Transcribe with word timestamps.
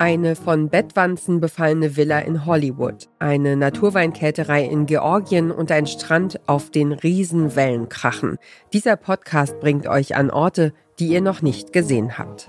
Eine 0.00 0.34
von 0.34 0.70
Bettwanzen 0.70 1.40
befallene 1.40 1.94
Villa 1.94 2.20
in 2.20 2.46
Hollywood, 2.46 3.10
eine 3.18 3.54
Naturweinkälterei 3.54 4.64
in 4.64 4.86
Georgien 4.86 5.50
und 5.50 5.70
ein 5.70 5.86
Strand, 5.86 6.40
auf 6.46 6.70
den 6.70 6.92
Riesenwellen 6.92 7.90
krachen. 7.90 8.38
Dieser 8.72 8.96
Podcast 8.96 9.60
bringt 9.60 9.86
euch 9.86 10.16
an 10.16 10.30
Orte, 10.30 10.72
die 10.98 11.08
ihr 11.08 11.20
noch 11.20 11.42
nicht 11.42 11.74
gesehen 11.74 12.16
habt. 12.16 12.48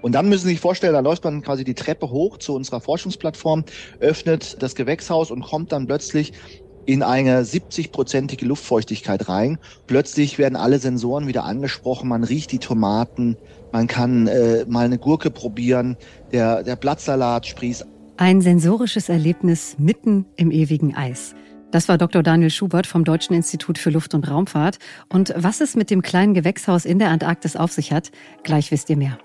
Und 0.00 0.12
dann 0.12 0.28
müssen 0.28 0.44
Sie 0.44 0.52
sich 0.52 0.60
vorstellen, 0.60 0.94
da 0.94 1.00
läuft 1.00 1.24
man 1.24 1.42
quasi 1.42 1.62
die 1.62 1.74
Treppe 1.74 2.10
hoch 2.10 2.38
zu 2.38 2.54
unserer 2.54 2.80
Forschungsplattform, 2.80 3.64
öffnet 4.00 4.62
das 4.62 4.74
Gewächshaus 4.74 5.30
und 5.30 5.42
kommt 5.42 5.72
dann 5.72 5.86
plötzlich 5.86 6.32
in 6.86 7.02
eine 7.02 7.42
70-prozentige 7.42 8.44
Luftfeuchtigkeit 8.44 9.28
rein. 9.28 9.58
Plötzlich 9.86 10.38
werden 10.38 10.56
alle 10.56 10.78
Sensoren 10.78 11.26
wieder 11.26 11.44
angesprochen, 11.44 12.08
man 12.08 12.24
riecht 12.24 12.52
die 12.52 12.58
Tomaten, 12.58 13.36
man 13.72 13.86
kann 13.86 14.26
äh, 14.26 14.64
mal 14.68 14.84
eine 14.84 14.98
Gurke 14.98 15.30
probieren, 15.30 15.96
der, 16.32 16.62
der 16.62 16.76
Blattsalat 16.76 17.46
sprießt. 17.46 17.86
Ein 18.16 18.40
sensorisches 18.40 19.08
Erlebnis 19.08 19.76
mitten 19.78 20.26
im 20.36 20.50
ewigen 20.50 20.94
Eis. 20.94 21.34
Das 21.70 21.88
war 21.88 21.96
Dr. 21.96 22.22
Daniel 22.22 22.50
Schubert 22.50 22.86
vom 22.86 23.02
Deutschen 23.02 23.34
Institut 23.34 23.78
für 23.78 23.88
Luft- 23.88 24.12
und 24.12 24.30
Raumfahrt. 24.30 24.78
Und 25.08 25.32
was 25.36 25.62
es 25.62 25.74
mit 25.74 25.90
dem 25.90 26.02
kleinen 26.02 26.34
Gewächshaus 26.34 26.84
in 26.84 26.98
der 26.98 27.08
Antarktis 27.08 27.56
auf 27.56 27.72
sich 27.72 27.92
hat, 27.92 28.10
gleich 28.42 28.70
wisst 28.70 28.90
ihr 28.90 28.98
mehr. 28.98 29.18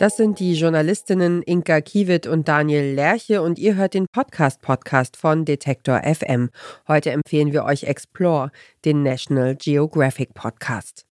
Das 0.00 0.16
sind 0.16 0.38
die 0.38 0.54
Journalistinnen 0.54 1.42
Inka 1.42 1.82
Kiewit 1.82 2.26
und 2.26 2.48
Daniel 2.48 2.94
Lerche 2.94 3.42
und 3.42 3.58
ihr 3.58 3.74
hört 3.74 3.92
den 3.92 4.06
Podcast-Podcast 4.10 5.18
von 5.18 5.44
Detektor 5.44 6.00
FM. 6.02 6.48
Heute 6.88 7.10
empfehlen 7.10 7.52
wir 7.52 7.64
euch 7.66 7.84
Explore, 7.84 8.50
den 8.86 9.02
National 9.02 9.56
Geographic 9.56 10.32
Podcast. 10.32 11.04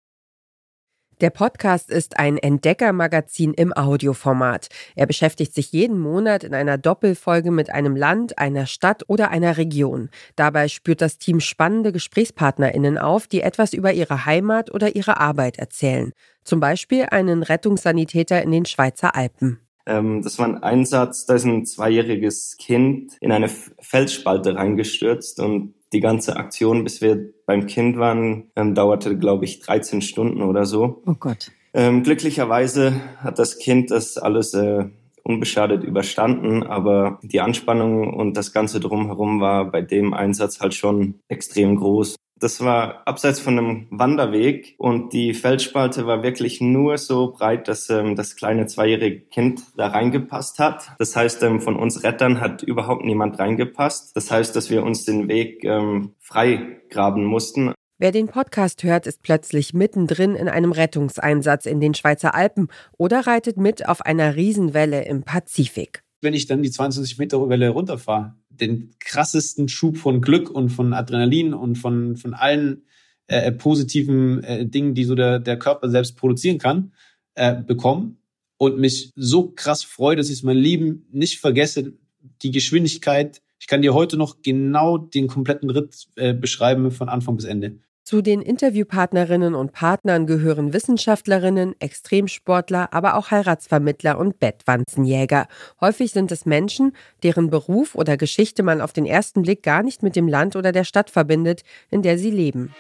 Der 1.19 1.31
Podcast 1.31 1.89
ist 1.89 2.19
ein 2.19 2.37
Entdeckermagazin 2.37 3.55
im 3.55 3.75
Audioformat. 3.75 4.67
Er 4.95 5.07
beschäftigt 5.07 5.51
sich 5.55 5.71
jeden 5.71 5.97
Monat 5.97 6.43
in 6.43 6.53
einer 6.53 6.77
Doppelfolge 6.77 7.49
mit 7.49 7.71
einem 7.71 7.95
Land, 7.95 8.37
einer 8.37 8.67
Stadt 8.67 9.03
oder 9.07 9.31
einer 9.31 9.57
Region. 9.57 10.11
Dabei 10.35 10.67
spürt 10.67 11.01
das 11.01 11.17
Team 11.17 11.39
spannende 11.39 11.91
Gesprächspartnerinnen 11.91 12.99
auf, 12.99 13.25
die 13.25 13.41
etwas 13.41 13.73
über 13.73 13.93
ihre 13.93 14.27
Heimat 14.27 14.71
oder 14.71 14.95
ihre 14.95 15.19
Arbeit 15.19 15.57
erzählen. 15.57 16.11
Zum 16.43 16.59
Beispiel 16.59 17.07
einen 17.09 17.41
Rettungssanitäter 17.41 18.43
in 18.43 18.51
den 18.51 18.65
Schweizer 18.65 19.15
Alpen. 19.15 19.59
Ähm, 19.87 20.21
das 20.21 20.37
war 20.37 20.45
ein 20.45 20.61
Einsatz, 20.61 21.25
da 21.25 21.33
ist 21.33 21.45
ein 21.45 21.65
zweijähriges 21.65 22.57
Kind 22.57 23.17
in 23.21 23.31
eine 23.31 23.49
Felsspalte 23.49 24.53
reingestürzt 24.53 25.39
und 25.39 25.73
die 25.93 25.99
ganze 25.99 26.35
Aktion, 26.35 26.83
bis 26.83 27.01
wir 27.01 27.33
beim 27.45 27.65
Kind 27.65 27.97
waren, 27.97 28.51
ähm, 28.55 28.75
dauerte, 28.75 29.17
glaube 29.17 29.45
ich, 29.45 29.59
13 29.61 30.01
Stunden 30.01 30.41
oder 30.41 30.65
so. 30.65 31.01
Oh 31.05 31.15
Gott. 31.19 31.51
Ähm, 31.73 32.03
glücklicherweise 32.03 33.01
hat 33.19 33.39
das 33.39 33.57
Kind 33.57 33.91
das 33.91 34.17
alles 34.17 34.53
äh, 34.53 34.85
unbeschadet 35.23 35.83
überstanden, 35.83 36.63
aber 36.63 37.19
die 37.21 37.41
Anspannung 37.41 38.13
und 38.13 38.37
das 38.37 38.53
Ganze 38.53 38.79
drumherum 38.79 39.41
war 39.41 39.69
bei 39.69 39.81
dem 39.81 40.13
Einsatz 40.13 40.59
halt 40.59 40.73
schon 40.73 41.15
extrem 41.27 41.75
groß. 41.75 42.15
Das 42.39 42.61
war 42.61 43.01
abseits 43.07 43.39
von 43.39 43.57
einem 43.57 43.87
Wanderweg 43.89 44.75
und 44.77 45.11
die 45.11 45.33
Felsspalte 45.33 46.05
war 46.05 46.21
wirklich 46.21 46.61
nur 46.61 46.99
so 46.99 47.31
breit, 47.31 47.67
dass 47.67 47.89
ähm, 47.89 48.15
das 48.15 48.35
kleine 48.35 48.67
zweijährige 48.67 49.21
Kind 49.21 49.63
da 49.75 49.87
reingepasst 49.87 50.59
hat. 50.59 50.91
Das 50.99 51.15
heißt, 51.15 51.41
ähm, 51.43 51.61
von 51.61 51.75
uns 51.75 52.03
Rettern 52.03 52.39
hat 52.39 52.61
überhaupt 52.61 53.03
niemand 53.05 53.39
reingepasst. 53.39 54.15
Das 54.15 54.29
heißt, 54.29 54.55
dass 54.55 54.69
wir 54.69 54.83
uns 54.83 55.03
den 55.03 55.27
Weg 55.27 55.63
ähm, 55.63 56.13
frei 56.19 56.81
graben 56.89 57.25
mussten. 57.25 57.73
Wer 57.97 58.11
den 58.11 58.27
Podcast 58.27 58.83
hört, 58.83 59.07
ist 59.07 59.23
plötzlich 59.23 59.73
mittendrin 59.73 60.35
in 60.35 60.47
einem 60.47 60.71
Rettungseinsatz 60.71 61.65
in 61.65 61.79
den 61.79 61.95
Schweizer 61.95 62.35
Alpen 62.35 62.67
oder 62.99 63.25
reitet 63.25 63.57
mit 63.57 63.89
auf 63.89 64.01
einer 64.01 64.35
Riesenwelle 64.35 65.05
im 65.05 65.23
Pazifik. 65.23 66.03
Wenn 66.21 66.35
ich 66.35 66.45
dann 66.45 66.61
die 66.61 66.69
22 66.69 67.17
Meter 67.17 67.49
Welle 67.49 67.69
runterfahre, 67.69 68.35
den 68.61 68.95
krassesten 68.99 69.69
Schub 69.69 69.97
von 69.97 70.21
Glück 70.21 70.49
und 70.49 70.69
von 70.69 70.93
Adrenalin 70.93 71.53
und 71.53 71.77
von, 71.77 72.15
von 72.17 72.33
allen 72.33 72.83
äh, 73.27 73.51
positiven 73.51 74.43
äh, 74.43 74.65
Dingen, 74.65 74.93
die 74.93 75.03
so 75.03 75.15
der, 75.15 75.39
der 75.39 75.59
Körper 75.59 75.89
selbst 75.89 76.17
produzieren 76.17 76.57
kann, 76.57 76.93
äh, 77.35 77.61
bekommen 77.61 78.17
und 78.57 78.79
mich 78.79 79.11
so 79.15 79.49
krass 79.51 79.83
freue, 79.83 80.15
dass 80.15 80.27
ich 80.27 80.37
es 80.37 80.43
mein 80.43 80.57
Leben 80.57 81.05
nicht 81.11 81.39
vergesse, 81.39 81.93
die 82.41 82.51
Geschwindigkeit. 82.51 83.41
Ich 83.59 83.67
kann 83.67 83.81
dir 83.81 83.93
heute 83.93 84.17
noch 84.17 84.41
genau 84.41 84.97
den 84.97 85.27
kompletten 85.27 85.69
Ritt 85.69 86.07
äh, 86.15 86.33
beschreiben 86.33 86.91
von 86.91 87.09
Anfang 87.09 87.35
bis 87.35 87.45
Ende. 87.45 87.79
Zu 88.07 88.21
den 88.21 88.41
Interviewpartnerinnen 88.41 89.53
und 89.53 89.73
Partnern 89.73 90.27
gehören 90.27 90.71
Wissenschaftlerinnen, 90.71 91.75
Extremsportler, 91.81 92.93
aber 92.93 93.17
auch 93.17 93.31
Heiratsvermittler 93.31 94.17
und 94.17 94.39
Bettwanzenjäger. 94.39 95.49
Häufig 95.81 96.13
sind 96.13 96.31
es 96.31 96.45
Menschen, 96.45 96.95
deren 97.23 97.49
Beruf 97.49 97.95
oder 97.95 98.15
Geschichte 98.15 98.63
man 98.63 98.79
auf 98.79 98.93
den 98.93 99.05
ersten 99.05 99.41
Blick 99.41 99.61
gar 99.61 99.83
nicht 99.83 100.03
mit 100.03 100.15
dem 100.15 100.29
Land 100.29 100.55
oder 100.55 100.71
der 100.71 100.85
Stadt 100.85 101.09
verbindet, 101.09 101.63
in 101.89 102.01
der 102.01 102.17
sie 102.17 102.31
leben. 102.31 102.73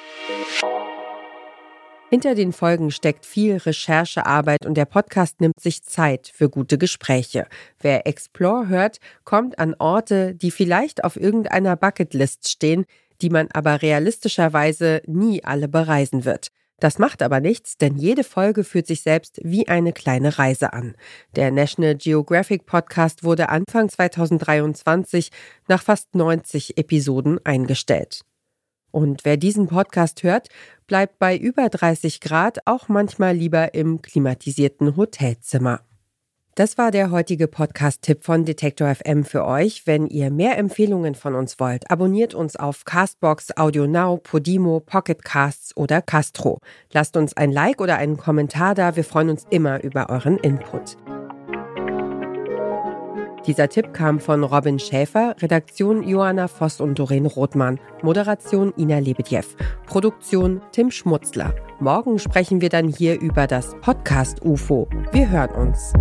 Hinter 2.09 2.35
den 2.35 2.53
Folgen 2.53 2.89
steckt 2.89 3.25
viel 3.25 3.57
Recherchearbeit 3.57 4.65
und 4.65 4.75
der 4.75 4.85
Podcast 4.85 5.41
nimmt 5.41 5.59
sich 5.59 5.83
Zeit 5.83 6.31
für 6.33 6.49
gute 6.49 6.77
Gespräche. 6.77 7.47
Wer 7.81 8.07
Explore 8.07 8.69
hört, 8.69 8.99
kommt 9.25 9.59
an 9.59 9.75
Orte, 9.77 10.35
die 10.35 10.51
vielleicht 10.51 11.03
auf 11.03 11.17
irgendeiner 11.17 11.75
Bucketlist 11.75 12.47
stehen, 12.47 12.85
die 13.21 13.29
man 13.29 13.47
aber 13.53 13.81
realistischerweise 13.81 15.01
nie 15.05 15.43
alle 15.43 15.67
bereisen 15.67 16.25
wird. 16.25 16.49
Das 16.79 16.99
macht 16.99 17.23
aber 17.23 17.39
nichts, 17.39 17.77
denn 17.77 17.95
jede 17.95 18.23
Folge 18.23 18.63
fühlt 18.63 18.85
sich 18.85 19.01
selbst 19.01 19.39
wie 19.43 19.67
eine 19.67 19.93
kleine 19.93 20.37
Reise 20.37 20.73
an. 20.73 20.95
Der 21.35 21.49
National 21.49 21.95
Geographic 21.95 22.67
Podcast 22.67 23.23
wurde 23.23 23.49
Anfang 23.49 23.89
2023 23.89 25.31
nach 25.67 25.81
fast 25.81 26.13
90 26.13 26.77
Episoden 26.77 27.43
eingestellt. 27.43 28.21
Und 28.91 29.25
wer 29.25 29.37
diesen 29.37 29.67
Podcast 29.67 30.21
hört, 30.21 30.49
bleibt 30.85 31.17
bei 31.17 31.35
über 31.35 31.67
30 31.69 32.21
Grad 32.21 32.59
auch 32.65 32.89
manchmal 32.89 33.35
lieber 33.35 33.73
im 33.73 34.01
klimatisierten 34.01 34.95
Hotelzimmer. 34.95 35.86
Das 36.57 36.75
war 36.79 36.89
der 36.89 37.11
heutige 37.11 37.47
Podcast-Tipp 37.47 38.23
von 38.23 38.43
Detektor 38.43 38.95
FM 38.95 39.25
für 39.25 39.45
euch. 39.45 39.85
Wenn 39.85 40.07
ihr 40.07 40.31
mehr 40.31 40.57
Empfehlungen 40.57 41.13
von 41.13 41.35
uns 41.35 41.59
wollt, 41.59 41.91
abonniert 41.91 42.33
uns 42.33 42.55
auf 42.55 42.83
Castbox, 42.83 43.55
AudioNow, 43.55 44.23
Podimo, 44.23 44.79
Pocketcasts 44.79 45.77
oder 45.77 46.01
Castro. 46.01 46.57
Lasst 46.91 47.15
uns 47.15 47.37
ein 47.37 47.51
Like 47.51 47.79
oder 47.79 47.97
einen 47.97 48.17
Kommentar 48.17 48.73
da. 48.73 48.95
Wir 48.95 49.03
freuen 49.03 49.29
uns 49.29 49.45
immer 49.51 49.83
über 49.83 50.09
euren 50.09 50.39
Input. 50.39 50.97
Dieser 53.47 53.69
Tipp 53.69 53.93
kam 53.93 54.19
von 54.19 54.43
Robin 54.43 54.77
Schäfer, 54.77 55.33
Redaktion 55.39 56.03
Johanna 56.05 56.49
Voss 56.49 56.81
und 56.81 56.99
Doreen 56.99 57.25
Rothmann, 57.25 57.79
Moderation 58.03 58.73
Ina 58.77 58.99
Lebedjew, 58.99 59.45
Produktion 59.85 60.61
Tim 60.73 60.91
Schmutzler. 60.91 61.55
Morgen 61.79 62.19
sprechen 62.19 62.59
wir 62.59 62.67
dann 62.67 62.89
hier 62.89 63.17
über 63.21 63.47
das 63.47 63.73
Podcast 63.79 64.43
UFO. 64.43 64.89
Wir 65.13 65.29
hören 65.29 65.51
uns. 65.51 65.93